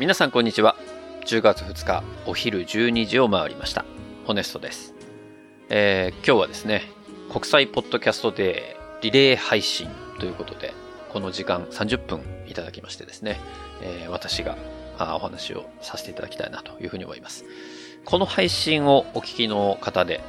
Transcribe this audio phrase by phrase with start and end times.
[0.00, 0.76] 皆さんこんにちは。
[1.26, 3.84] 10月2日お昼12時を回りました。
[4.24, 4.94] ホネストです。
[5.68, 6.84] えー今日はですね、
[7.30, 10.72] 国際ポッドキャストデーリレー配信ということで、
[11.12, 13.40] この時間30分いただきましてですね、
[13.82, 14.56] えー私が
[14.96, 17.44] あお話をさせていただきたいなというふうに思います。
[18.06, 20.22] この配信をお聞きの方で、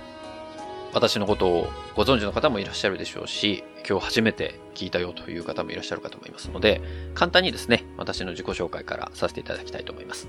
[0.93, 6.81] 私のことをご存知の方もいらっしゃるでしょうし、今日初めて聞いたよという方もいらっしゃるかと思いますので、
[7.13, 10.27] 簡単にですね、私の自己紹介からさせていただきたいと思います。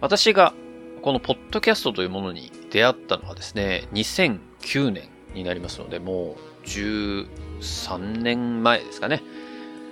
[0.00, 0.54] 私が
[1.02, 9.22] このポッドキャストというものに出会ったのはですね、2009年になりますので、もう13年前ですかね、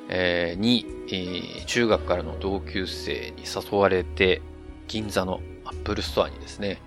[0.08, 4.40] えーに、えー中学からの同級生に誘われて、
[4.88, 6.80] 銀座のアップルストアにですね、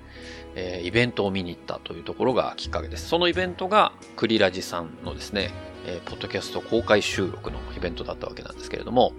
[0.56, 3.08] えーイベントを見に行ったというところがきっかけです。
[3.08, 5.52] そのイベントがクリラジさんのですね、
[5.86, 9.14] えーポッドキャスト公開収録のイベントだったわけなんですけれども、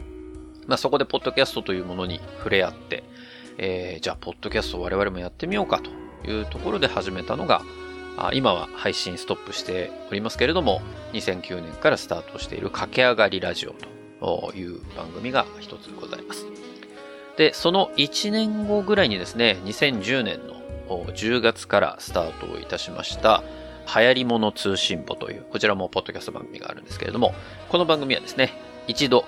[0.67, 3.05] まあ、そこでポッドキャストというものに触れ合って、
[3.58, 5.91] えーじゃあ、ポッドキャストを我々もやってみようかと
[6.28, 7.62] いうところで始めたのが、
[8.17, 13.75] あ今は配信ストップしておりますけれども、2009年からスタートしている駆け上がりラジオ
[14.20, 16.47] という番組が一つございます。
[17.36, 20.58] で、その1年後ぐらいにですね、2010年の
[20.97, 23.42] 10月からスタートをいたしました、
[23.94, 27.34] 流行り物通信簿という、こちらもポッドキャスト番組があるんですけれども、
[27.69, 28.53] この番組はですね、
[28.86, 29.25] 一度、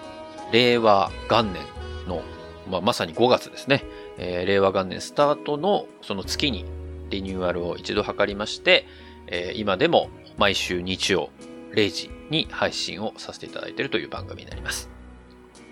[0.53, 1.63] 令和元年
[2.07, 2.23] の、
[2.69, 3.85] まあ、まさに5月ですね、
[4.19, 6.65] えー令和元年スタートのその月に
[7.09, 8.87] リニューアルを一度図りまして、
[9.27, 11.31] えー今でも毎週日曜
[11.73, 14.91] 0時に配信をさせていただいているという番組になります。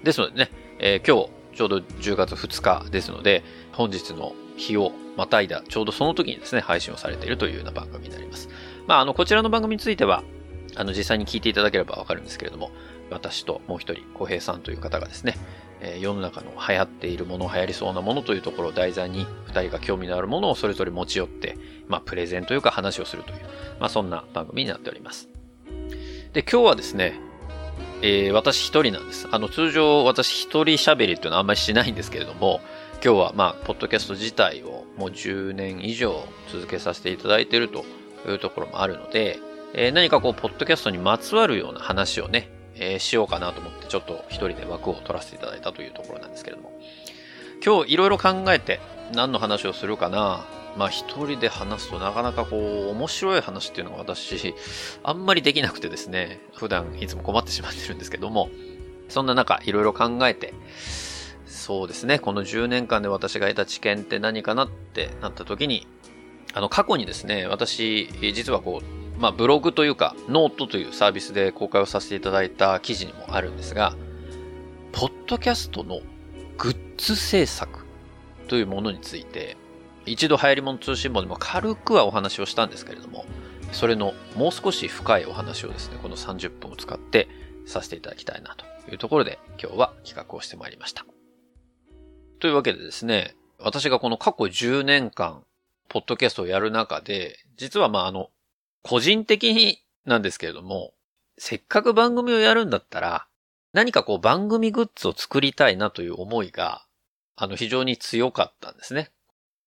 [0.05, 3.43] ですのでね、えー今日ちょうど10月2日ですので、
[3.73, 8.49] 本日の日をまたいだ、ちょうどその時にですね、配信をされているというような番組になります。
[8.87, 10.23] まあ、あの、こちらの番組については、
[10.77, 12.71] あの、実際に聞いていただければわかるんですけれども、
[13.11, 15.37] 私ともう一人、小平さんという方がですね、
[15.81, 21.59] えー世の中の流行っているもの、流行りそうなものというところを題材に、二人が興味のあるものをそれぞれ持ち寄って、
[21.89, 23.39] まあ、プレゼンというか話をするという、
[23.81, 25.29] まあ、そんな番組になっております。
[26.33, 27.19] で、今日はですね、
[28.03, 29.27] えー私一人なんです。
[29.33, 32.61] あの、通常私一人喋りっていうのはあんまりしないんですけれども、
[33.01, 37.85] 今日はまあ、ポッドキャスト自体をもう10年以上続けさせていただいていると
[38.27, 39.39] いうところもあるので、
[39.73, 46.73] えー何かこう、ポッドキャストにまつわるような話をね、えーしようかなと思って、ちょっと一人で枠を取らせていただいたというところなんですけれども、
[47.65, 48.81] 今日いろいろ考えて
[49.15, 50.45] 何の話をするかな、
[50.77, 54.57] まあ一人で話すとなかなかこう、面白い話っていうのが私、
[55.05, 58.51] あんまりできなくてですね、普段いつも困ってしまってるんですけども、
[59.09, 60.53] そんな中いろいろ考えて、
[61.69, 65.87] そうですね、この10年間で私が得た知見って何かなってなった時に、
[66.55, 73.95] あの過去にですね、私、実はこう、まあブログというか、ノートというサービスで公開をさせていただいた記事にもあるんですが、
[74.93, 76.01] ポッドキャストの
[76.57, 77.85] グッズ制作
[78.49, 79.59] というものについて、
[80.07, 83.27] 一度流行り物通信簿でも軽くはお話をしたんですけれども、
[83.73, 87.29] それのもう少し深いお話をですね、この30分を使って
[87.67, 91.05] させていただきたいなというところで今日は企画をしてまいりました。
[92.39, 95.45] というわけでですね、私がこの過去10年間、
[95.89, 98.31] ポッドキャストをやる中で、実はまああの、
[98.83, 100.93] 個人的になんですけれども、
[101.37, 103.27] せっかく番組をやるんだったら、
[103.73, 106.85] 何かこう番組グッズを作りたいなという思いが、
[107.37, 109.11] あの非常に強かったんですね。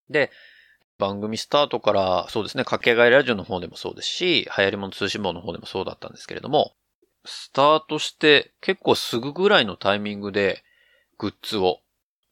[0.10, 0.32] で、
[0.98, 6.74] 番組スタートから、そうですね、駆け上がりラジオの方でもそうですし、流行り物通信簿の方でもそうだったんですけれども、
[7.26, 10.64] スタートして結構すぐぐらいのタイミングで
[11.18, 11.80] グッズを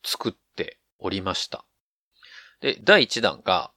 [0.04, 1.66] 作っておりました。
[2.62, 3.72] で、第1弾が、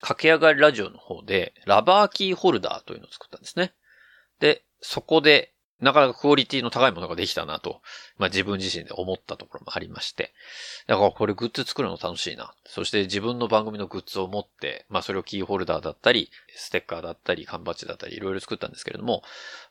[0.00, 3.72] 駆け上がりラジオの方で、ラバーキーホルダーというのを作ったんですね。
[4.40, 5.52] で、そこで、
[5.82, 7.82] なかなかクオリティの高いものができたなと、
[8.16, 10.32] まあ自分自身で思ったところもありまして。
[10.86, 12.54] だからこれグッズ作るの楽しいな。
[12.64, 19.24] そして自分の番組のグッズを持って、まあそれをキーホルダーだったり、ステッカーだったり、缶バッジだったり、いろいろ作ったんですけれども、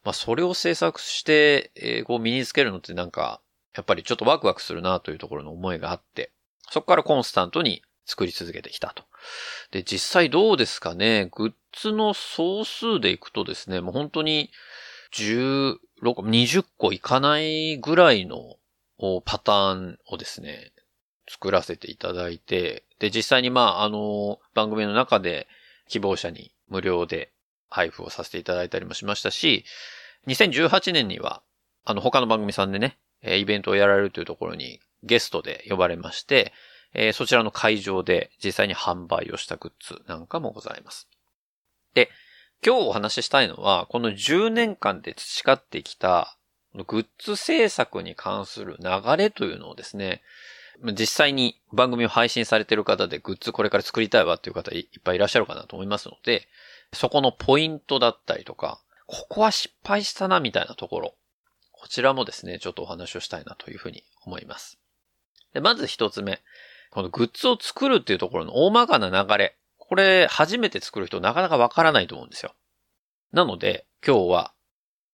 [0.04, 3.40] まあそれを制作して、えーこう身につけるのってなんか、
[3.76, 6.32] やっぱりちょっとワクワクするなというところの思いがあって、
[6.70, 9.04] そこからコンスタントに作り続けてきたと。
[9.72, 14.52] で、実際どうですかね、グッズの総数でいくとですね、もう本当に
[15.14, 18.58] 16、20個いかないぐらいの
[19.26, 20.72] パターンをですね、
[21.30, 25.48] 作らせていただいて、で、実際にまあ、あの、番組の中で
[25.88, 27.32] 希望者に無料で
[27.70, 29.66] 配布をさせていただいたりもしましたし、
[30.28, 31.42] 2018年には、
[31.86, 36.54] あの、他の番組さんでね、えイベントをやられるというところにゲストで呼ばれまして、
[36.94, 41.08] えそちらの会場で実際に販売をしたグッズなんかもございます。
[41.94, 42.10] で、
[42.66, 46.38] 今日お話ししたいのは、この10年間で培ってきた、
[46.74, 50.22] グッズ制作に関する流れというのをですね、
[50.98, 56.48] 実際に番組を配信されている方でグッズこれから作りたいわっていう方いっぱいいらっしゃるかなと思いますので、
[56.94, 61.16] そこのポイントだったりとか、ここは失敗したなみたいなところ、
[61.82, 64.78] こちらもですね、ちょっとお話をしたいなというふうに思います。
[65.52, 66.40] で、まず一つ目。
[66.92, 69.58] このグッズを作るっていうところの大まかな流れ。
[69.80, 72.54] これ、初めて作る人なかなかわからないと思うんですよ。
[73.32, 74.54] なので、今日は、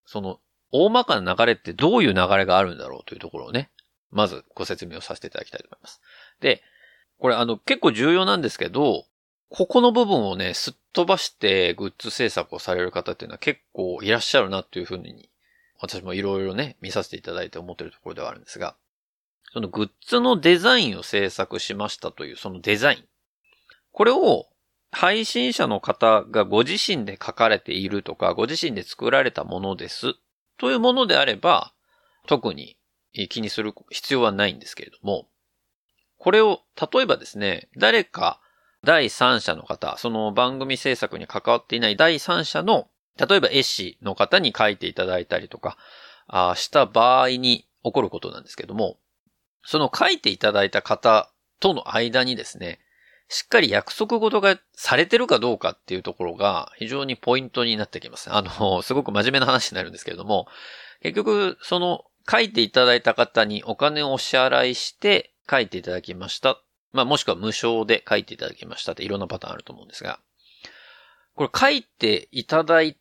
[0.06, 0.42] その、
[0.74, 3.70] 大まかな流れってどういう流れがあるんだろうというところをね、
[4.12, 6.02] まずご説明をさせていただきたいと思います。
[6.42, 6.62] で、
[7.18, 9.06] これあの結構重要なんですけど、
[9.50, 15.30] ここの部分をね、すっ飛ばしてグッズ制作をされる方っていうのは結構いらっしゃるなっていうふうに、
[15.80, 18.76] 私もいろいろね、見させていただいて思ってるところではあるんですが、
[19.54, 23.06] そのグッズのデザインを制作しましたというそのデザイン。
[23.92, 24.48] これを
[24.92, 30.16] 配信者の方がご自身で書かれているとか、ご自身で作られたものです
[30.58, 31.74] というものであれば、
[32.28, 32.78] 特に
[33.30, 35.28] 気にする必要はないんですけれども、
[36.18, 38.42] これを、例えばですね、誰か
[38.84, 45.78] 第三者の方、その番組制作に関わっていない第三者の、例えば絵師の方に書いていただいたりとか、
[46.28, 48.98] あした場合に起こることなんですけども、
[49.64, 51.30] その書いていただいた方
[51.60, 52.80] との間にですね、
[53.30, 58.32] しっかり約束事がされてるかどうかっていうところが非常にポイントになってきます。
[58.32, 60.48] あの、すごく真面目な話になるんですけれども、
[61.02, 66.62] 結局、その書いていただいた方にお金をお支払いして書いていただきました。
[66.94, 70.20] まあもしくは無償で書いていただきましたっていろんなパターンあると思うんですが、
[71.36, 73.00] これ書いていただいた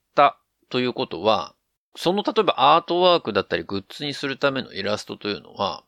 [0.69, 1.55] ということは、
[1.97, 5.83] その例えばアートワークだったりグッズにするためのイラストというのは、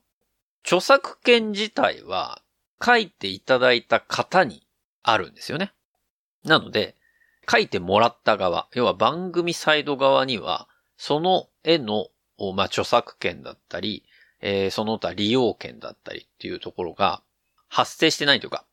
[0.64, 2.42] 著作権自体は
[2.84, 4.66] 書いていただいた方に
[5.02, 5.72] あるんですよね。
[6.44, 6.96] なので、
[7.50, 12.08] 書いてもらった側、要は番組サイド側には、その絵の、
[12.54, 14.04] まあ、著作権だったり、
[14.40, 17.22] えー、その他利用権だったりっていうところが
[17.68, 18.64] 発生してないというか、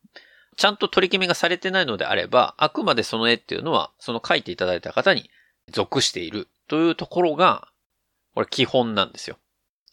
[0.56, 5.30] ちゃんと取り決めがされてないのであれば、あくまでその絵っていうのは、その書いていただいた方に
[5.70, 7.68] 属しているというところが、
[8.34, 9.38] これ基本なんですよ。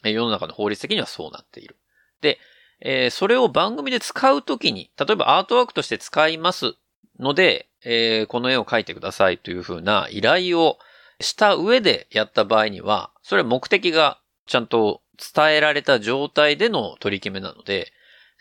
[0.02, 1.76] 世の中の法律的にはそうなっている。
[2.20, 2.38] で、
[2.80, 6.74] えー、それを番組で使うときに、例えばアートワークとして使います
[7.18, 10.78] ので、えー、この絵を描いてくださいというふうな依頼を
[11.20, 15.02] した上でやった場合には、それは目的がちゃんと
[15.34, 17.92] 伝えられた状態での取り決めなので、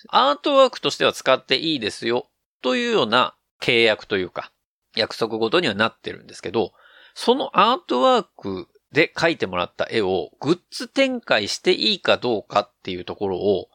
[0.10, 2.28] アートワークとしては使っていいですよ
[2.62, 4.52] というような契約というか、
[4.96, 6.74] 約束ごとにはなってるんですけど、
[7.14, 13.68] そのアートワークで描いてもらった絵をグッズ展開していいかどうかっていうところを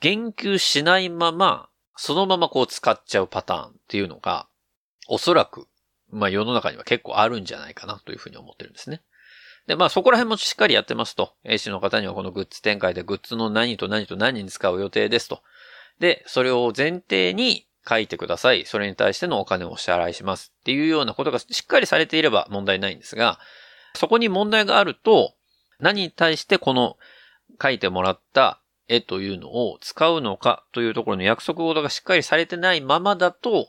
[0.00, 4.46] 言及しないまま、そのままこう使っちゃうパターンっていうのが、
[5.08, 5.66] おそらく、
[6.10, 9.02] まあ世の中には結構あるんじゃないかなというふうに思ってるんですね。
[9.66, 15.42] で、まあそこら辺もしっかりやってますと、A 氏の方にはこのグッズ展開でグッズの何と何と何に使う予定ですと。
[15.98, 18.66] で、それを前提に書いてください。
[18.66, 23.38] それに対してのお金をお支払いしますっていうようなことがしっかりされていれば問題ないんですが、
[23.94, 25.34] そこに問題があると、
[25.80, 26.96] 何に対してこの
[27.62, 33.68] 書いてもらった絵というのを使うのかというところの約束事がしっかりされてないままだと、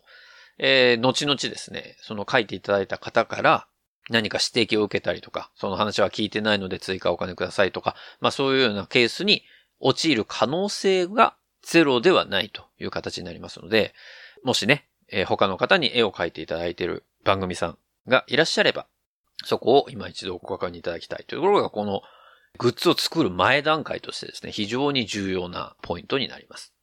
[0.57, 3.68] えー、後々ですね、その書いていただいた方から
[4.10, 9.44] 何か指摘を受けたりとか、その話は聞いてないので追加お金くださいとか、まあそういうようなケースに
[9.79, 13.94] 陥る可能性がゼロではないという形になりますので、
[14.44, 18.88] もしね、えー、他の方に絵を描いていただいている番組さんがいらっしゃれば、
[19.46, 22.01] そこを今一度ご確認いただきたいというところがこの
[22.58, 26.74] グッズを作る前段階としてですね、非常に重要なポイントになります。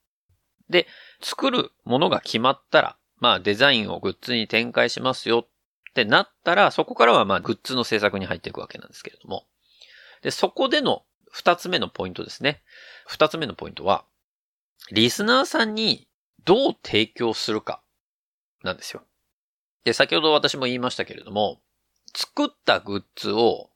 [0.71, 0.87] で、
[1.21, 9.47] 作るものが決まったら、まあデザインをグッズに展開しますよってなったら、そこからはまあグッズの制作に入っていくわけなんですけれども。
[10.23, 12.63] で、そこでの二つ目のポイントですね。
[13.07, 14.05] 二つ目のポイントは、
[14.91, 16.09] リスナーさんに
[16.45, 17.83] どう提供するか
[18.63, 19.03] なんですよ。
[19.85, 21.61] で、先ほど私も言いましたけれども、
[22.15, 23.71] 作ったグッズを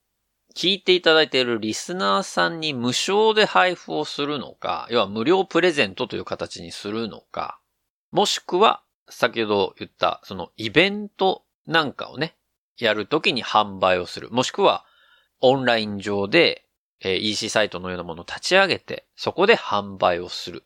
[0.54, 7.60] 聞いていただいているリスナーさんに無償で配布をするのか、要は無料プレゼントという形にするのか、
[8.10, 12.36] もしくは、先ほど言った、そのイベントなんかをね、
[12.78, 14.30] やるときに販売をする。
[14.30, 14.84] もしくは、
[15.40, 16.66] オンライン上で、
[17.00, 20.64] えー、EC サイトのようなものを立ち上げて、そこで販売をする。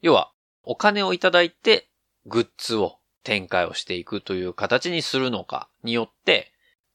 [0.00, 1.88] 要は、お金をいただいて、
[2.26, 6.52] グッズを展開をしていくという形にするのかによって、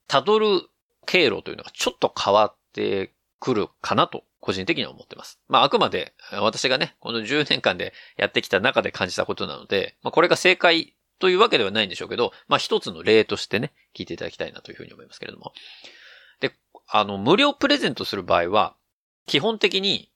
[0.08, 0.62] たどる
[1.06, 5.40] 経路というのがちょっと変わってくるかなと、個人的には思ってます。
[5.48, 15.54] まあ、あくまで私がね、この10年間でやってきた中で感じたことなので、まあ、これが正解というわけではないんでしょうけど、まあ、一つの例としてね、聞いていただきたいなというふうに思いますけれども。
[16.40, 16.54] で、
[16.88, 18.76] あの、無料プレゼントする場合は、
[19.28, 20.11] 基本的に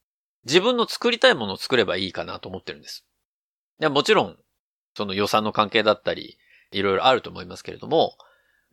[0.46, 3.06] 自分の作りたいものを作ればいいかなと思ってるんです。
[3.80, 4.38] いやもちろん、
[4.96, 6.38] その予算の関係だったり、
[6.72, 8.18] いろいろあると思いますけれども、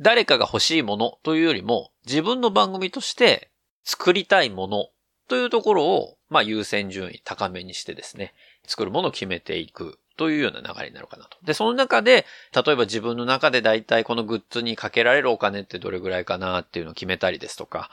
[0.00, 3.50] 誰かが欲しいものというよりも、自分の番組として
[3.84, 4.88] 作りたいもの
[5.28, 8.34] というところを、まあ優先順位高めにしてですね、
[8.66, 11.38] 作るものを決めていくというような流れになるかなと。
[11.44, 17.90] で、その中で、例えば自分の中で大体このグッズにかけられるお金ってどれぐらいかなっていうのを決めたりですとか、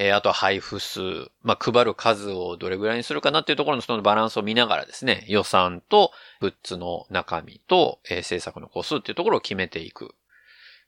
[0.00, 1.00] えー、あとは配布数、
[1.42, 10.14] まあ、配る数をどれぐらいにするかなっていうところのそのバランスを見ながらですね、予算とグッズの中身と、えー、制作の個数っていうところを決めていく。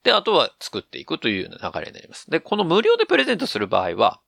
[0.05, 2.31] で、あとは作っていくというような流れになります。
[2.31, 4.21] で、この無料でプレゼントする場合は、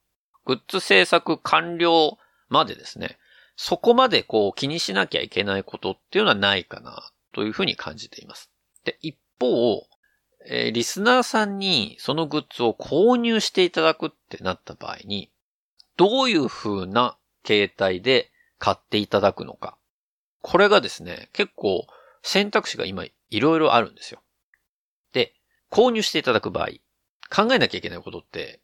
[0.47, 3.19] グッズ制作完了までですね、
[3.55, 8.51] そこまでこう気にしなきゃいけないことっていうのはないかなというふうに感じています。
[8.83, 9.87] で、一方、
[10.47, 15.31] えー、リスナーさんにそのグッズを購入していただくってなった場合に、
[15.97, 19.77] どういう風な形態で買っていただくのか。
[20.41, 21.87] これがですね、結構
[22.23, 24.21] 選択肢が今いろいろあるんですよ。
[25.13, 25.35] で、
[25.71, 26.69] 購入していただく場合、
[27.35, 28.61] 考えなきゃいけないことって、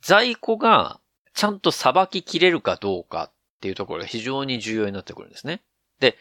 [0.00, 1.00] 在庫が
[1.34, 5.62] ちゃんとさばききれるかどうかっていうところが非常に重要になってくるんですね。
[6.00, 6.16] で、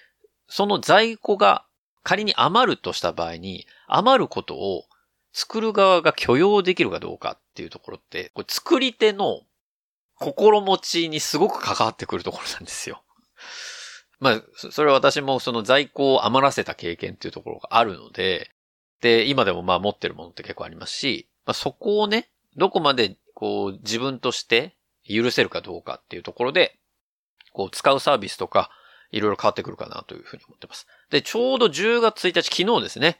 [0.47, 1.65] その在庫が
[2.05, 4.85] 仮に余るとした場合に、余ることを
[5.33, 9.41] 作る側が許容できるかどうかっていうところって、これ作り手の
[10.19, 13.01] 心持ちにすごく関わってくるところなんですよ。
[14.19, 18.51] まあ、それは私もその在庫を余らせた経験っていうところがあるので、
[19.01, 26.77] で、今でもまあ持ってるものって結構ありますし、まあ、そこをね、どこまでこう自分として許せるかどうかっていうところで、
[27.51, 28.69] こう使うサービスとか、
[29.15, 30.87] いろいろ変わってくるかなというふうに思ってます。
[31.09, 33.17] で、ちょうど10月1日、昨日ですね、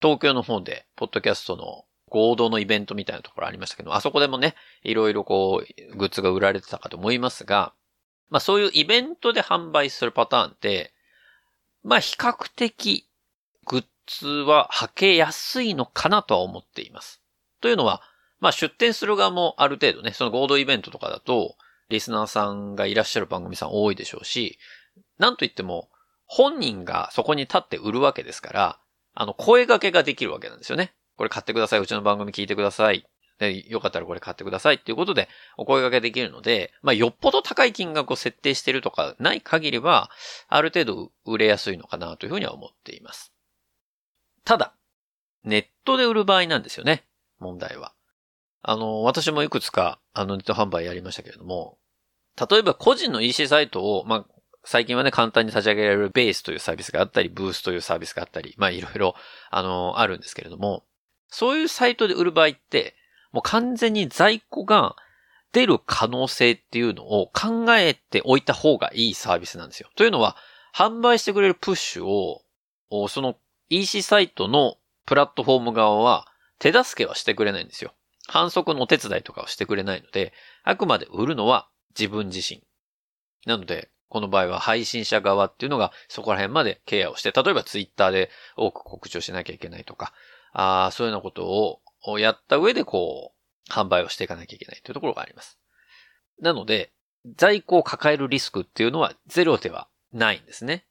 [0.00, 7.74] 東京の方で、ポッドキャストの合同のイベントみたいなところありましたけど、あそこでもね、いろいろこう、グッズが売られてたかと思いますが、
[8.30, 10.94] まあそういうイベントで販売するパターンって、
[11.82, 13.06] まあ比較的、
[13.66, 17.20] グッズは履けやすいのかなとは思っています。
[17.60, 18.00] というのは、
[18.40, 21.56] まあ出店する側もある程度ね、その合同イベントとかだと、
[21.90, 24.58] リスナーさんがいらっしゃる番組さん多いでしょうし、
[25.18, 25.88] なんといっても、
[26.26, 28.80] 本人がそこに立って売るわけですから、
[29.14, 30.94] あの、声掛けができるわけなんですよね。
[31.16, 31.80] これ買ってください。
[31.80, 33.06] うちの番組聞いてください。
[33.38, 40.10] で、よかったらこれ買ってくださいっていうことでお声掛けできるので、まあ、よっぽど高い金額を設定してるとかない限りは、
[40.48, 43.32] ある程度売れやすいのかなというふうには思っています。
[44.44, 44.74] ただ、
[45.42, 47.04] ネットで売る場合なんですよね。
[47.38, 47.92] 問題は。
[48.62, 51.78] あの、私もいくつか、あの、ネット販売やりましたけれども、
[52.50, 54.33] 例えば個人の EC サイトを、まあ、
[54.64, 59.14] 最近はね、簡単に立ち上げられるベースというサービスがあったり、ブースというサービスがあったり、まあいろいろ、
[59.50, 60.84] あの、あるんですけれども、
[61.28, 62.94] そういうサイトで売る場合って、
[63.32, 64.96] もう完全に在庫が
[65.52, 69.90] 出る可能性っていうのを考えておいた方がいいサービスなんですよ。
[69.96, 70.36] というのは、
[70.74, 72.42] 販売してくれるプッシュを、
[73.08, 73.36] その
[73.70, 76.26] EC サイトのプラットフォーム側は
[76.58, 77.92] 手助けはしてくれないんですよ。
[78.26, 81.68] 反則のお手伝いとかはしてくれないので、あくまで売るのは
[81.98, 82.62] 自分自身。
[83.46, 90.12] なので、この場合は配信者側っていうのがそこら辺までケアをして、例えばツイッターで多く告知をしなきゃいけないとか、
[90.52, 93.32] あそういうようなことをやった上でこ
[93.68, 95.58] う、販売をしていかなきゃいけないというところがあります。
[96.38, 96.92] なので、
[97.34, 100.84] 在庫を抱えるリスクっていうのはゼロではないんですね。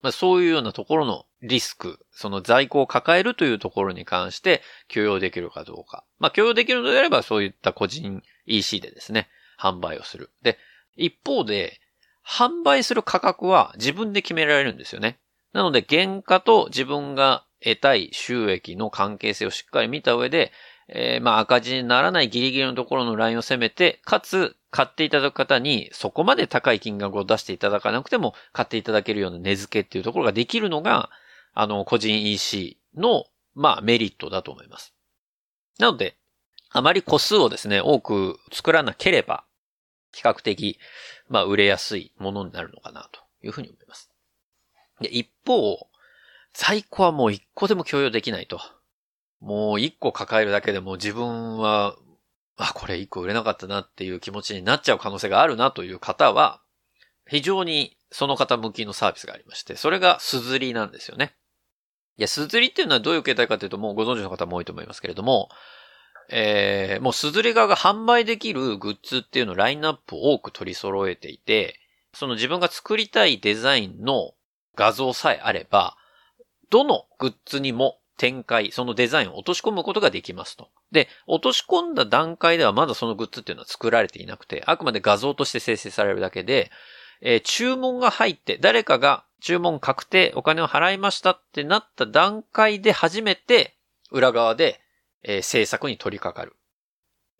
[0.00, 6.02] まあ、そういうようなところのリスク、その在庫を抱えるというところに関して許容できるかどうか。
[6.18, 9.28] まあ、許容できるのであればそういった個人 EC でですね、
[9.60, 10.30] 販売をする。
[10.40, 10.56] で、
[10.96, 11.82] 一方で、
[12.26, 15.18] 販売する価格は自分で決められるんですよね。
[15.52, 20.52] なので、原価と自分が得たい収益の関係性をしっかり見た上で、
[20.88, 31.10] えー、まあ赤字にならないギリギリのところのラインを攻めて、かつ、買っていただく方にそこまで高い金額を出していただかなくても買っていただけるような値付けっていうところができるのが、
[31.52, 34.92] あの、個人 EC の、まあメリットだと思います。
[35.78, 36.16] なので、
[36.70, 39.44] あまり個数をですね、多く作らなければ、
[40.14, 40.78] 比較的、
[41.28, 44.10] まあ、売れやすいものになるのかなというふうに思います。
[45.00, 45.88] で、一方、
[46.52, 48.60] 在庫はもう一個でも共有できないと。
[49.40, 51.96] もう一個抱えるだけでも自分は、
[52.56, 56.62] あ、これ一個売れなかったなっていう気持ちになっちゃう可能性があるなという方は、
[57.26, 61.34] 非常にその方向きのサービスがありまして、それがすずりなんですよね。
[62.16, 65.48] いや、すずりっていうのはどういう形態かというと、もうご存知の方も多いと思いますけれども、
[66.30, 71.78] えー、もうすずり側が販売できるグッズっていうのラインナップを多く取り揃えていて、
[72.12, 74.32] その自分が作りたいデザインの
[74.76, 75.96] 画像さえあれば、
[76.70, 80.70] どのグッズにも展開、そのデザインを落とし込むことができますと。
[80.92, 86.70] で、落とし込んだ段階ではまだそのグッズっていうのは作られていなくて、あくまで画像として生成されるだけで、
[87.20, 93.76] えー、注文が入って、誰かが注文確定、お金を払いましたってなった段階で初めて、
[94.10, 94.80] 裏側で、
[95.24, 96.56] えー、制作に取り掛かる。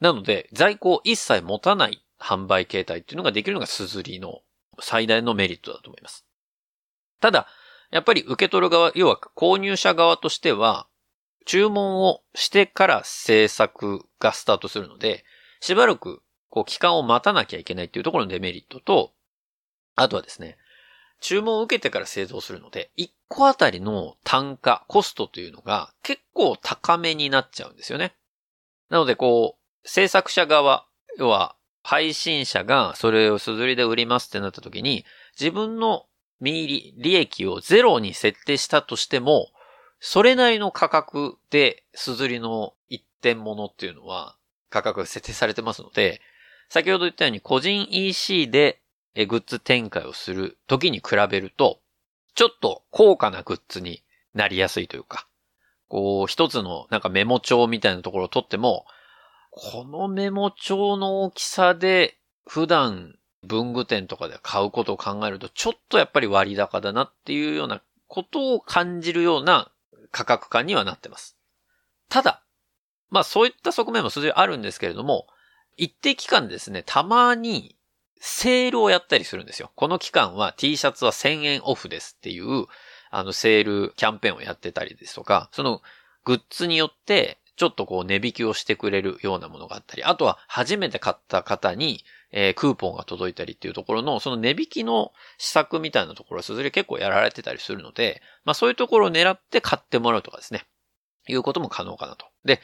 [0.01, 4.41] なので、在庫を一切持たない販売形態っていうのができるのがすずりの
[4.81, 6.27] 最大のメリットだと思います。
[7.21, 7.47] ただ、
[7.91, 10.89] やっぱり受け取る側、要は購入者側としては、
[11.47, 15.25] 注文をしてから制作がスタートするので、
[15.61, 19.13] しばらくこう期間を待たなきゃいけないっていうところのデメリットと、
[19.95, 20.57] あとはですね、
[21.25, 28.15] 注文を受けてから製造するので、1個あたりの単価、コストというのが結構高めになっちゃうんですよね。
[28.91, 35.07] なのでこう、制作者側、要は配信者がそれをすずりで売りますってなった時に、
[35.41, 36.05] 自分の
[36.43, 39.49] 見入り、利益をゼロに設定したとしても、
[40.01, 44.37] それなりの価格で、すずりの一点物っていうのは、
[44.69, 46.21] 価格が設定されてますので、
[46.69, 48.83] 先ほど言ったように個人 EC で
[49.15, 51.81] グッズ展開をする時に比べると、
[52.35, 54.03] ちょっと高価なグッズに
[54.35, 55.29] なりやすいというか、
[55.89, 58.87] こう、一つのなんかメモ帳みたいなところを取っても、
[59.53, 69.71] このメモ帳の大きさで普段文具店とかで買うことを考えると、ちょっとやっぱり割高だなっていうようなことを感じるような
[70.11, 71.37] 価格感にはなってます。
[72.09, 72.43] ただ、
[73.11, 75.29] まあそういった側面も数字あるんですけれども、
[75.77, 77.77] 一定期間ですね、たまに
[78.27, 79.71] セールをやったりするんですよ。
[79.75, 82.67] この期間は T シャツは1000円オフですっていう、
[83.11, 85.83] あのセールキャンペーンをやってたりですとか、その
[86.25, 92.05] グッズによってちょっとこう値引きをしてくれるようなものがあったり、あとは初めて買った方に
[92.37, 100.67] えー、クーポンが届いたりっていうところの、その値引きの施策みたいなところはすずり結構やられてたりするので、まあそういうところを狙って買ってもらうとかですね、
[101.29, 102.27] いうことも可能かなと。
[102.45, 102.61] で、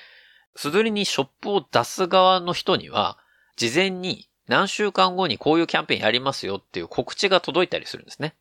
[0.56, 3.16] すずりにショップを出す側の人には、
[3.56, 8.34] 事前に何週間後にこういうキャンペーンやりますよっていう告知が届いたりするんですね。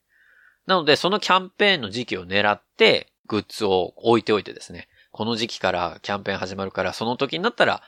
[0.66, 7.84] なので、そのキャンペーンの時期を狙って、グッズを置いておいてですね、この時期からキャンペーン始まるから、その時になったら、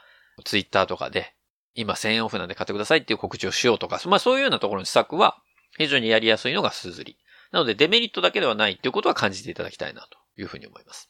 [0.45, 1.33] ツイッターとかで
[1.73, 5.37] 今1000円オフなんで買ってくださいっていう告知をしようとか、まあそういうようなところの施策は
[5.79, 7.17] 非常にやりやすいのがすずり。
[7.51, 11.09] なのでデメリットだけではないっていうことは感じていただきたいなというふうに思います。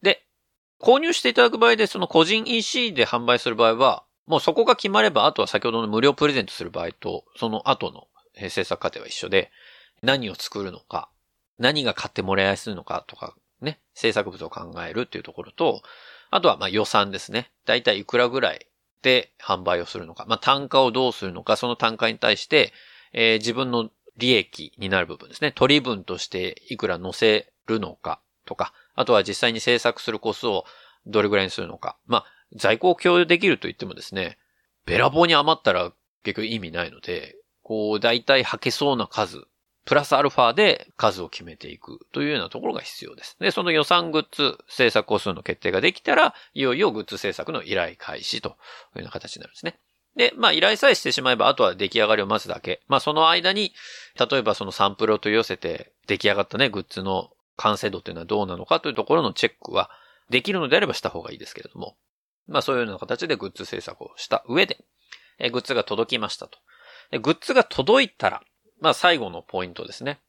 [0.00, 0.24] で、
[0.80, 8.08] 購入していただく場合でその個人 EC で販売する場合は、もうそこが決まれば、あとは先ほどの無料プレゼントする場合と、その後の
[8.50, 9.50] 制作過程は一緒で、
[10.02, 11.08] 何を作るのか、
[11.58, 15.82] 何が買ってもらいやすいのかとか、ね、制作物を考えるっていうところと、
[16.30, 17.50] あとはまあ予算ですね。
[17.64, 18.66] だいたいいくらぐらい
[19.02, 22.72] で販売をするのか、まあ、単価をどうするのか、その単価に対して、
[23.12, 25.52] えー、自分の利益になる部分ですね。
[25.52, 30.64] 取り分としていくら載せるのかとか、あとは実際に制作するコスを
[31.06, 31.96] どれぐらいにするのか。
[32.06, 32.24] まあ、
[32.56, 34.38] 在庫を共有できると言ってもですね、
[34.84, 35.92] べらぼうに余ったら
[36.22, 39.44] 結局意味ないので、こう、大体履けそうな数
[39.86, 43.36] プラスアルファで数を決めていくというようなところが必要です。
[43.38, 48.56] で、その予算グッズ制作個数の決定ができたら、いよいよグッズ制作の依頼開始というよ
[48.96, 49.78] うな形になるんですね。
[50.16, 52.82] で、まあ依頼さえしてしまえば、あとは出来上がりを待つだけ。
[52.88, 53.72] まあその間に、
[54.18, 59.88] 例えばそのサンプルを取り寄せて出来上がったね、グッズの完成度っていうのはどうなのかというところのチェックは
[60.30, 61.96] できるのであればした方がいいですけれども。
[62.48, 64.78] まあそういうような形でグッズ制作をした上で、
[65.38, 66.58] えグッズが届きましたと。
[67.20, 68.42] グッズが届いたら、
[68.80, 70.20] まあ最後のポイントですね。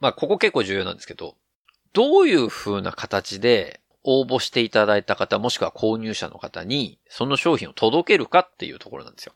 [0.00, 1.36] まあここ結構重要なんですけど、
[1.92, 9.32] どういう風な形で応募していただいた方、もしくは購入者の方に、その商品を届けるかっていうところなんですよ。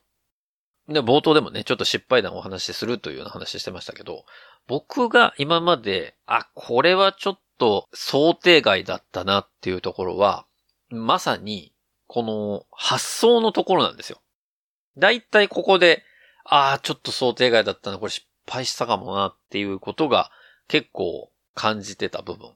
[0.87, 4.25] で、冒頭でもね、ちょっと失敗談をお話しするというような話してましたけど、
[4.67, 10.45] 僕が今まで、あ、これはちょっと想定外だったなっていうところは、
[10.89, 11.70] まさに、
[12.13, 14.19] この発想のところなんですよ。
[14.97, 16.03] だいたいここで、
[16.43, 20.29] ああ、ちょっと想定外だったな、これ失敗したかもなっていうことが
[20.67, 22.51] 結構感じてた部分。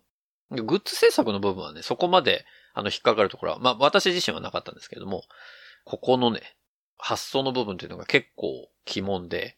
[0.65, 5.23] グッズ制作の部分はね、そこまであの引っかかるところは、まあ私自身はなかったんですけども、
[5.85, 6.41] ここのね、
[6.97, 9.55] 発想の部分っていうのが結構疑問で、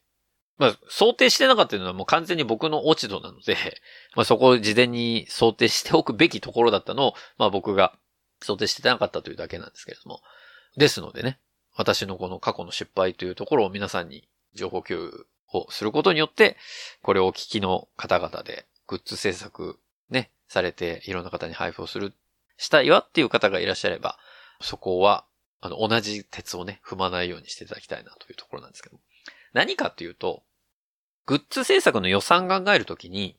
[0.60, 3.58] まあ想定してなかったのはもう完全に僕の落ち度なので、
[4.16, 7.98] まあそこを事前に想定しておくべきところだったのを、まあ僕が
[8.42, 10.22] 想定してなかったというだけなんですけれども。
[10.76, 11.40] ですのでね、
[11.76, 16.58] 私のこの過去の失敗というところを皆さんに情報共有をすることによって、
[17.02, 22.14] これをお聞きの方々でグッズ制作ね、されていろんな方に配布をする、
[22.58, 24.18] したいわっていう方がいらっしゃれば、
[24.62, 25.26] そこは、
[25.60, 28.98] あの、同じ鉄をね、踏まないようにしていただきたいなというところなんですけど。
[29.54, 30.44] 何かっていうと、
[31.26, 33.38] グッズ制作の予算考えるときに、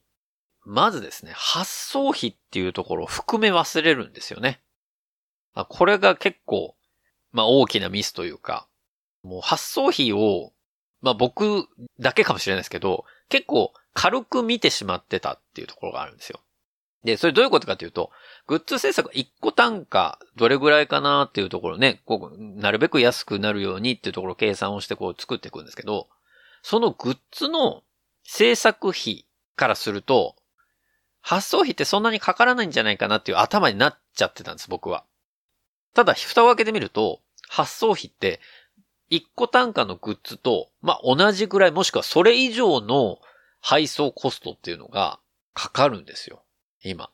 [0.64, 4.60] まずですね、発送費っていうところを含め忘れるんですよね。
[5.64, 6.74] これが結構、
[7.32, 8.66] まあ大きなミスというか、
[9.22, 10.52] もう発送費を
[11.00, 11.68] まあ僕
[12.00, 16.40] だけかもしれないですけど、結構軽く見てしまってたっていうところがあるんですよ。
[17.04, 18.10] で、それどういうことかというと、
[18.46, 26.08] グッズ制作1個単価どれぐらいかなっていうところね、こう、なるべく安くなるようにっていうところを計算をしてこう作っていくんですけど、
[26.62, 27.82] そのグッズの
[28.24, 30.34] 制作費からすると、
[31.20, 35.04] 発送費ってそんなにかからないんじゃないかなっていう頭になっちゃってたんです、僕は。
[35.94, 38.40] ただ、蓋を開けてみると、発送費って、
[39.10, 43.18] 1個単価のグッズと、まあ、同じぐらい、もしくはそれ以上の
[43.60, 45.18] 配送コストっていうのが
[45.54, 46.42] かかるんですよ。
[46.82, 47.10] 今。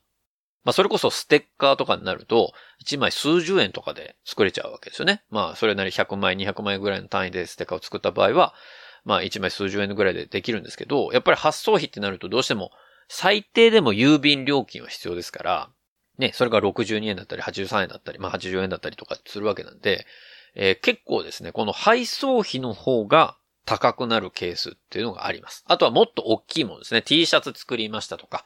[0.63, 2.53] まあ、それこそステッカーとかになると、
[2.85, 5.23] 1枚数十円とかで作れちゃうわけですよね。
[5.29, 8.53] まあ、それなり100枚、200枚ぐらいの単位でステッカーを作った場合は、
[9.05, 12.71] まあ、1枚数十円ぐらいでできるんですけど、やっぱり発送費ってなるとどうしても、
[13.07, 15.69] 最低でも郵便料金は必要ですから、
[16.17, 20.05] ね、それが62円だったり、83円だったり、まあ80円だったりとかするわけなんで、
[20.55, 25.65] えー、結構ですね、この配送費の方が高くなるケースっていうのがあります。
[25.67, 27.01] あとはもっと大きいものですね。
[27.01, 28.45] T シャツ作りましたとか、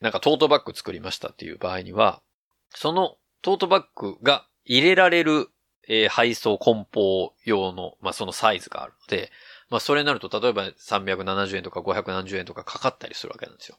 [0.00, 2.22] なんかトートバッグ作りましたっていう場合には、
[2.70, 5.48] そのトートバッグが入れられる、
[5.88, 9.30] えー、配送梱包用の、まあ、そのサイズがあるので、
[9.70, 13.78] まあ、それになると、例えば370円とか570円とかかかったりするわけなんですよ。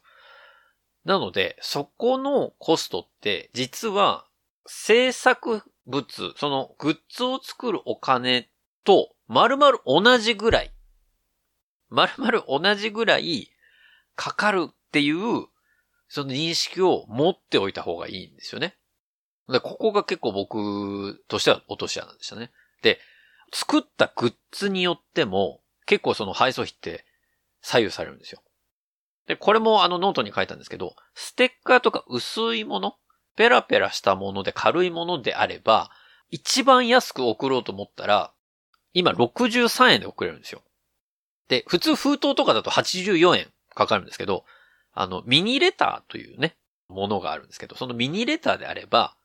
[1.05, 4.25] なので、そこのコストって、実は、
[4.67, 8.49] 制作物、そのグッズを作るお金
[8.83, 10.71] と、丸々同じぐらい、
[11.89, 13.51] 丸々同じぐらい
[14.15, 15.47] かかるっていう、
[16.07, 18.75] その認識を持っておいた方がいいんですよね。
[19.49, 22.51] で、ここが結構僕としては落とし穴でしたね。
[22.81, 22.99] で、
[23.53, 27.05] 作ったグッズによっても、結構その配送費って
[27.61, 28.41] 左右されるんですよ。
[29.31, 32.97] で、これもあのノートに書いたんですけど、ステッカーとか薄いもの、
[33.37, 35.89] ペラペラしたもので軽いものであれば、
[36.31, 38.33] 一番安く送ろうと思ったら、
[38.91, 40.61] 今63円で送れるんですよ。
[41.47, 44.43] で、普通封筒とかだと84円かかるんですけど、
[44.91, 46.57] あの、ミニレターというね、
[46.89, 49.15] ものがあるんですけど、そのミニレターであれば、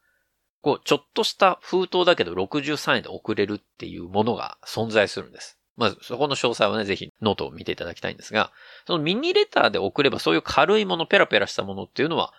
[0.60, 5.58] こう、ちょっとした封筒だけど63円で送れるっていうものが存在するんです。
[5.76, 8.50] まず、そこの詳細はね、ぜひノートを見ていただきたいんですが、
[8.86, 12.32] そのミニレターで送ればそういう軽いもの、ペラペラしたものっていうのは、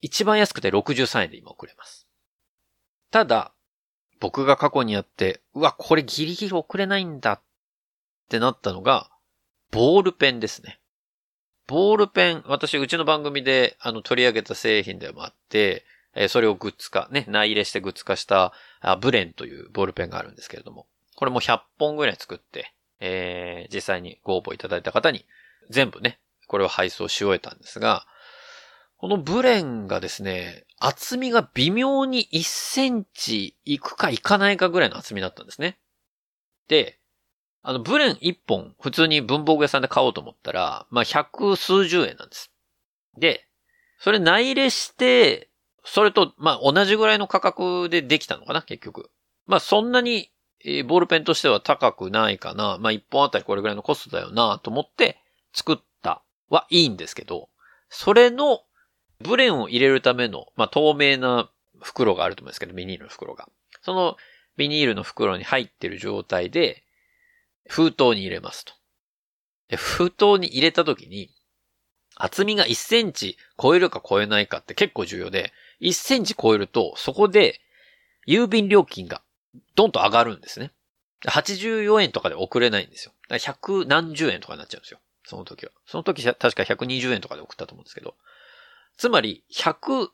[0.00, 2.06] 一番安くて63円で今送れます。
[3.10, 3.52] ただ、
[4.20, 7.40] 僕が過去にやって、うわ、これギリギリ送れないんだっ
[8.28, 9.10] てなったのが、
[9.70, 10.80] ボールペンですね。
[11.66, 15.84] ボールペン、私、うちの番組で、あの、取り上げた製品でもあって、
[16.14, 18.52] えそれをグッズ化、ね、内入れしてグッズ化した、
[19.00, 25.26] ブレンというボールペンがあるんですけれども、これも100本ぐらい作って、えー、実際にご応募いただいた方に、
[25.70, 28.06] 全部ね、これを配送し終えたんですが、
[28.96, 35.78] このブレンがですね、厚みが微妙に1センチいくかいかないかぐらいの厚みだったんですね。
[36.68, 36.98] で、
[37.62, 42.50] あの、ブレン1本、普通に文房具屋さんで買おうと思ったら、まあ、百数十円なんです。
[43.16, 43.46] で、
[43.98, 45.48] それ内入れして、
[45.84, 49.10] それと、まあ、同じぐらいの価格でできたのかな、結局。
[49.46, 50.30] まあ、そんなに、
[50.64, 52.78] えー、ボールペンとしては高くないかな。
[52.80, 55.18] まあ、1本あたりこれぐらいのコストだよな、と思って
[55.52, 57.48] 作ったはいいんですけど、
[57.90, 58.62] それの、
[59.20, 61.48] ブレンを入れるための、まあ、透明な
[61.80, 63.48] 袋があると思うんですけど、ビニールの袋が。
[63.82, 64.16] その
[64.56, 66.82] ビニールの袋に入ってる状態で、
[67.68, 68.72] 封筒に入れますと。
[69.68, 71.30] で、封筒に入れた時に、
[72.16, 77.60] 厚みが1センチ超えるか超えないかって結構重要で、1センチ超えると、そこで、
[78.26, 79.22] 郵便料金が、
[79.74, 80.72] どんと上がるんですね。
[81.26, 83.12] 84円とかで送れないんですよ。
[83.28, 85.00] だから100何十円とかになっちゃうんですよ。
[85.24, 85.72] その時は。
[85.86, 88.14] その時は確か120円とかで送ったと思うんですけど。
[88.96, 90.08] つまり、100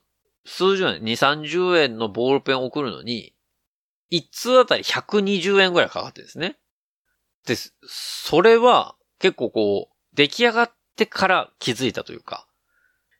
[0.45, 3.33] 数十円、2、30円のボールペンを送るのに、
[4.11, 6.57] 1通あたり120円ぐらいかかってですね。
[7.45, 12.47] で、それは結構こう、出来上がってから気づいたというか、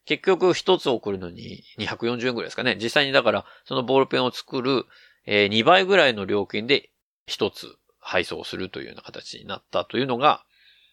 [0.05, 2.77] 結局一つ送るのに240円ぐらいですかね。
[2.81, 4.85] 実際にだから、そのボールペンを作る、
[5.25, 6.89] えー、2倍ぐらいの料金で
[7.25, 10.43] 一つ配送するというような形になったというのが、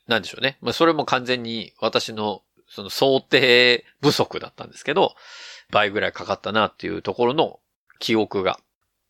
[0.06, 0.58] なんでしょうね。
[0.60, 5.14] まあ、それも完全に私のその想定不足だったんですけど、
[5.70, 7.60] 倍ぐらいかかったなっていうところの
[7.98, 8.60] 記憶が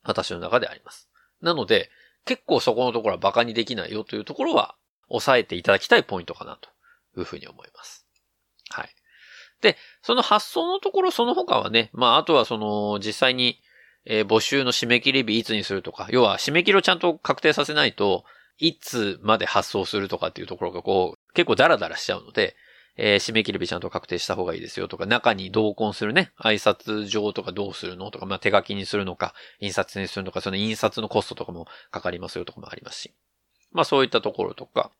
[0.04, 1.08] 私の中であります。
[1.42, 1.90] なので、
[2.24, 4.74] 結構そこのところは馬鹿にできないよというところは、
[5.08, 6.68] 抑えていただきたいポイントかなと
[7.18, 8.06] いうふうに思います。
[8.68, 8.88] はい。
[9.62, 13.60] で、その発送のところその他はね、まあ、あとはその、実際に、
[14.08, 18.24] えー、募集の締め切り日いつにするとか、要は締め切りをちゃんと確定させないと、
[18.58, 22.56] いつまで発送するとかっていうところがこう、結構ダラダラしちゃうので、
[22.96, 33.14] えー、締め切り日ちゃんと確定した方がいいですよとか、中に同梱するね、挨拶状とかどうするのとか、まあ、手書きにするのか、印刷にするのか、その印刷のコストとかもかかりますよとかもありますし。
[33.72, 34.90] まあ、そういったところとか、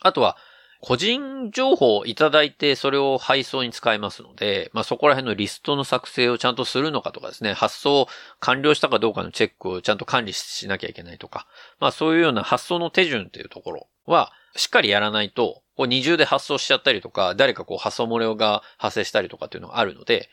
[0.00, 0.38] あとは、
[0.80, 8.08] 個人情報をいただいてそれを配送に使えますので、まあそこら辺のリストの作成をちゃんとするのかとかですね、発送
[8.40, 11.46] 完了したかどうかのチェックをちゃんと管理しなきゃいけないとか、
[11.80, 20.28] まあそういうような発送の手順っていうところは、しっかりやらないと、こう二重で発送しちゃったりとか、誰かこう発送漏れが発生したりとかっていうのがあるので、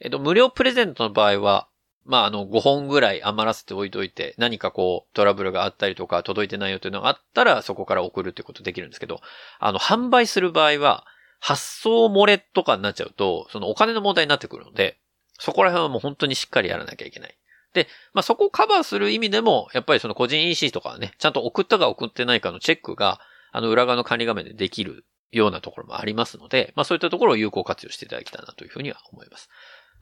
[0.00, 1.68] えっと、無料プレゼントの場合は、
[2.04, 9.20] まあ、あの、5本ぐらい余らせておいといて、何かこう、トラブルがあったりとか、届いてないよというのがあったら、そこから送るってことできるんですけど、
[9.60, 11.06] あの、販売する場合は、
[11.38, 14.98] 発送漏れとかになっちゃうと、そのお金の問題になってくるので、
[15.38, 17.36] そこら辺はもう本当にしっかりやらなきゃいけない。
[17.74, 29.48] で、まあ、そこをカバーする意味でも、やっぱりその個人 EC とかね、ちゃんと送ったか送ってないかのチェックが、あの、裏側の管理画面でできるようなところもありますので、まあ、そういったところを有効活用していただきたいなというふうには思います。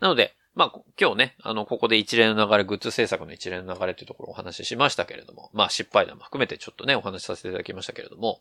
[0.00, 8.40] なので、まあ、今日ね、あの、ここで一連の流れ、グッズ制作の一連の流れというところをお話ししましたけれども、まあ、失敗談も含めてちょっとね、お話しさせていただきましたけれども、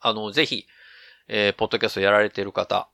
[0.00, 0.66] あの、ぜひ、
[1.28, 2.88] えー、ポッドキャストやられている方、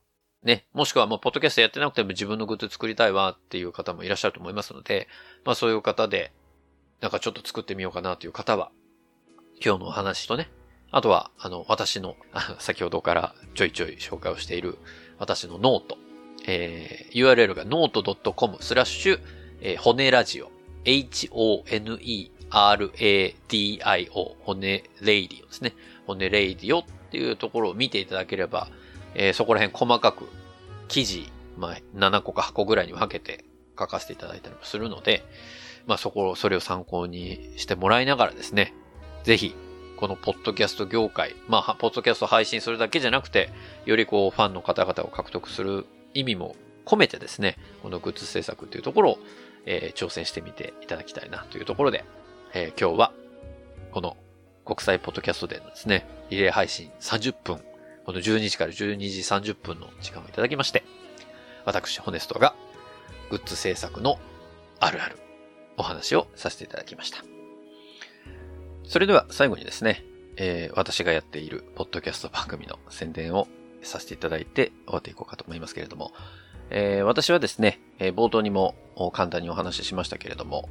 [0.44, 5.08] ね、もしくはもう、ポッドキャストやってなくても自分のグッズ作りたいわっていう方もいらっしゃると思いますので、
[5.44, 6.32] まあ、そういう方で、
[7.00, 8.70] なんかちょっと作ってみようかなという方は、
[9.62, 10.50] 今日のお話とね、
[10.92, 12.16] あとは、あの、私の、
[12.58, 14.78] 先ほどからちょいちょい紹介をしている、
[15.18, 15.98] 私の note、
[16.46, 19.20] えー、URL が note.com スラッシュ、
[19.60, 20.50] えー、骨ラジオ、
[20.84, 21.56] h-o-n-e-r-a-d-i-o、
[24.40, 25.74] 骨レイディオですね。
[26.06, 28.68] 骨レイディオっていうところを見ていただければ、
[29.14, 30.28] えー、そこら辺細かく
[30.88, 33.44] 記事、まあ、7個か8個ぐらいに分けて
[33.78, 35.24] 書かせていただいたりもするので、
[35.86, 38.74] まあそこ、それを参考にしてもらいながらですね、
[39.24, 39.54] ぜひ、
[39.96, 43.50] このポッドキャスト業界、まあ、ポッドキャスト配信するだけじゃなくて、
[43.84, 49.18] よりこう、ファンの方々を獲得する意味も込めてですね、このグッズ制作っていうところを、
[49.66, 52.04] えー、挑戦してみていただきたいなというところで、
[52.52, 53.12] えー、今日は、
[53.92, 54.16] この
[54.64, 57.60] 国際ポッドキャストでのですね、リレー配信30分、
[58.04, 59.20] この12時から12時
[59.52, 60.84] 30分の時間をいただきまして、
[61.64, 62.54] 私、ホネストが
[63.30, 64.18] グッズ制作の
[64.80, 65.16] あるある
[65.76, 67.18] お話をさせていただきました。
[68.84, 70.04] それでは最後にですね、
[70.36, 73.46] えー、私がやっているポッドキャスト番組の宣伝を
[73.82, 76.12] させていただいて終わっていこうかと思いますけれども、
[76.70, 78.74] えー、私はですね、えー、冒頭にも
[79.12, 80.68] 簡単にお話ししましたけれども、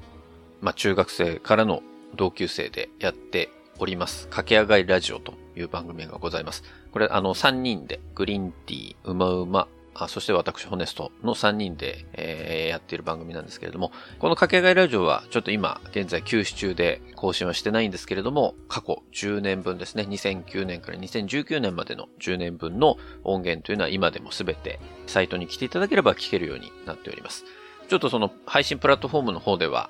[0.61, 1.81] まあ、中学生からの
[2.15, 6.63] 同級生でやっております、駆け上がりラジオという番組がございます。
[6.91, 9.67] これ、あの、3人で、グリーンティー、うまうま、
[9.99, 27.43] あそして私、ホネストの3人で、えー、やっている番組なんですけれども、このかけがえラジオは、ちょっと今、現在休止中で更新はしてないんですけれども、過去10年分ですね、2009年から2019年までの10年分の音源というのは今でもすべてサイトに来ていただければ聞けるようになっております。
[27.89, 29.89] ちょっとその配信プラットフォームの方では、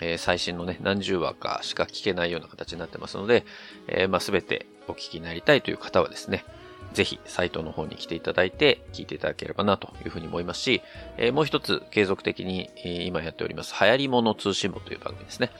[0.00, 3.44] えー、最新のね、何十話かしか聞けないような形になってますので、
[3.88, 6.44] えー、まあ、すべてお聞きになりたいという方はですね、
[6.92, 10.82] ぜひサイトの方に来ていただいて聞いていただければなというふうに思いますし、
[11.16, 15.50] え、もう一つ継続的に、え今やっております流行り物通信簿という番組ですね。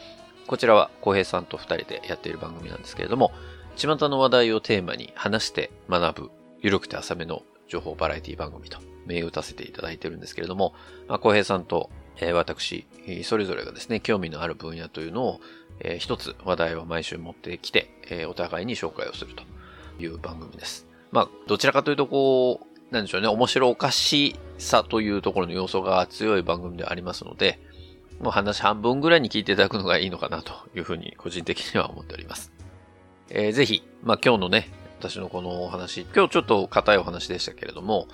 [0.46, 3.32] こちらは浩平さんと二人でやっている番組なんですけれども、
[3.76, 10.74] 巷の話題をテーマに話して学ぶ、ゆるくて浅めの情報バラエティ番組と銘打たせていただいているんですけれども、
[11.08, 12.86] まあ、浩平さんと、えー、私、
[13.22, 15.40] それぞれがですね、興味のある分野というのを、
[15.80, 19.44] えー、一つ話題を毎週持ってきて、え、お互いに紹介をすると
[20.02, 20.89] いう番組です。
[21.12, 27.60] まあ、どちらかというと、こう、なんでしょうね、面白おかしさというところの要素が強い番組でありますので、
[28.20, 32.52] もう話半分ぐらいに聞いていただくのがいいのかなというふうに個人的には思っております。
[33.30, 34.68] えー、ぜひ、まあ今日のね、
[34.98, 38.06] 私のこのお話、今日ちょっと硬いお話でしたけれども、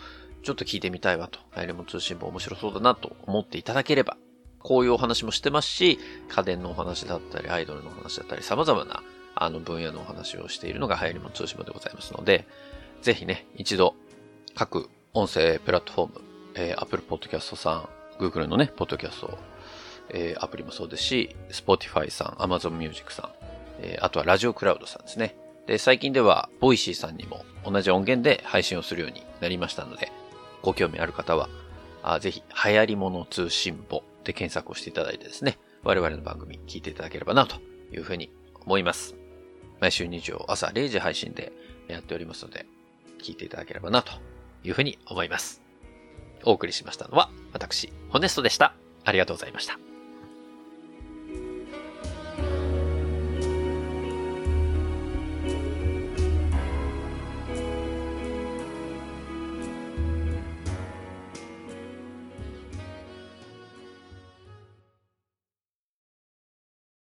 [0.45, 4.17] ちょっと聞いてみたいわと、アイレモン通信簿面白そうだなと思っていただければ、
[4.61, 9.03] こういうお話もしてますし、家電のお話だったり、アイドルのお話だったり、様々な
[9.35, 12.47] あの分野のお話をしているのが流行りも通信簿でございますので、
[13.07, 13.95] ぜひね、一度、
[14.57, 16.21] 各音声プラットフォーム、
[16.57, 17.89] えー、Apple Podcast さ
[18.19, 19.39] ん、Google のね、ポッドキャスト、
[20.09, 23.31] えー、アプリもそうですし、Spotify さん、Amazon Music さん、
[23.79, 25.37] えー、あとはラジオクラウドさんですね。
[25.69, 30.11] で、最近では、ボイシーさんにも同じ音源で配信をするようになりましたので、
[30.63, 31.49] ご興味ある方は、
[32.03, 37.59] あぜひ、流行り物通信簿で検索をしていただいてですね、我々の番組聞いていただければなと
[37.93, 38.33] いうふうに
[38.65, 39.15] 思います。
[39.81, 41.53] 毎週日曜朝0時配信で
[41.87, 42.67] やっておりますので、
[43.23, 44.13] 聞いていただければなと
[44.65, 45.63] いうふうに思います。
[46.45, 48.75] お送りしましたのは、私、ホネストでした。
[49.05, 49.86] ありがとうございました。